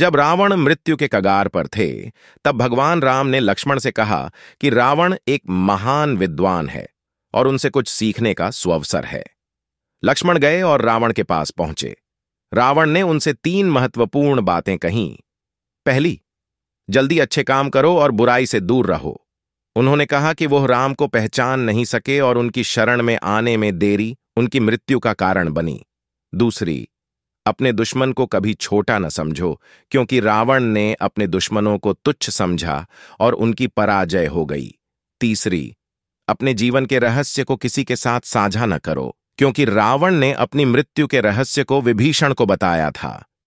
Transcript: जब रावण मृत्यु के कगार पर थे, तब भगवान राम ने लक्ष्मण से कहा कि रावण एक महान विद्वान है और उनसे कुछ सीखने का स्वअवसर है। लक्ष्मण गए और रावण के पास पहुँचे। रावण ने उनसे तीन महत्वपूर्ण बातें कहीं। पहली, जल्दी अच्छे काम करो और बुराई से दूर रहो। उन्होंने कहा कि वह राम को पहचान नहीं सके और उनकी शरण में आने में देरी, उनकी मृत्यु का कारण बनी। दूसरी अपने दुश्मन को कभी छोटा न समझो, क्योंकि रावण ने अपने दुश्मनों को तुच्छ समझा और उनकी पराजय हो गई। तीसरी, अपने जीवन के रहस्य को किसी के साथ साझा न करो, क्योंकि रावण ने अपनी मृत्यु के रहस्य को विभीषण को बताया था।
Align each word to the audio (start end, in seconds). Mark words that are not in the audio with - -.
जब 0.00 0.16
रावण 0.16 0.52
मृत्यु 0.52 0.96
के 0.96 1.08
कगार 1.08 1.48
पर 1.48 1.66
थे, 1.66 2.10
तब 2.44 2.56
भगवान 2.56 3.02
राम 3.02 3.26
ने 3.26 3.40
लक्ष्मण 3.40 3.78
से 3.78 3.90
कहा 3.90 4.30
कि 4.60 4.70
रावण 4.70 5.16
एक 5.28 5.42
महान 5.48 6.16
विद्वान 6.16 6.68
है 6.68 6.88
और 7.34 7.46
उनसे 7.46 7.70
कुछ 7.70 7.88
सीखने 7.88 8.34
का 8.34 8.50
स्वअवसर 8.50 9.04
है। 9.04 9.24
लक्ष्मण 10.04 10.38
गए 10.38 10.62
और 10.62 10.82
रावण 10.82 11.12
के 11.12 11.22
पास 11.22 11.50
पहुँचे। 11.50 11.96
रावण 12.54 12.90
ने 12.90 13.02
उनसे 13.02 13.32
तीन 13.32 13.70
महत्वपूर्ण 13.70 14.40
बातें 14.40 14.78
कहीं। 14.78 15.18
पहली, 15.86 16.20
जल्दी 16.90 17.18
अच्छे 17.18 17.42
काम 17.42 17.70
करो 17.70 17.98
और 17.98 18.10
बुराई 18.10 18.46
से 18.46 18.60
दूर 18.60 18.86
रहो। 18.86 19.26
उन्होंने 19.76 20.06
कहा 20.06 20.32
कि 20.32 20.46
वह 20.46 20.66
राम 20.66 20.94
को 20.94 21.06
पहचान 21.06 21.60
नहीं 21.60 21.84
सके 21.84 22.20
और 22.20 22.38
उनकी 22.38 22.64
शरण 22.64 23.02
में 23.02 23.18
आने 23.22 23.56
में 23.56 23.78
देरी, 23.78 24.16
उनकी 24.36 24.60
मृत्यु 24.60 24.98
का 24.98 25.12
कारण 25.12 25.52
बनी। 25.52 25.86
दूसरी 26.34 26.88
अपने 27.50 27.72
दुश्मन 27.72 28.12
को 28.12 28.26
कभी 28.26 28.54
छोटा 28.54 28.98
न 28.98 29.08
समझो, 29.08 29.60
क्योंकि 29.90 30.20
रावण 30.20 30.64
ने 30.64 30.92
अपने 30.94 31.26
दुश्मनों 31.26 31.78
को 31.78 31.92
तुच्छ 31.92 32.30
समझा 32.30 32.86
और 33.20 33.32
उनकी 33.32 33.66
पराजय 33.66 34.26
हो 34.26 34.44
गई। 34.46 34.78
तीसरी, 35.20 35.76
अपने 36.28 36.54
जीवन 36.54 36.86
के 36.86 36.98
रहस्य 36.98 37.44
को 37.44 37.56
किसी 37.56 37.84
के 37.84 37.96
साथ 37.96 38.20
साझा 38.20 38.66
न 38.66 38.78
करो, 38.78 39.16
क्योंकि 39.38 39.64
रावण 39.64 40.14
ने 40.14 40.32
अपनी 40.32 40.64
मृत्यु 40.64 41.06
के 41.06 41.20
रहस्य 41.20 41.64
को 41.64 41.80
विभीषण 41.80 42.32
को 42.32 42.46
बताया 42.46 42.90
था। 42.90 43.24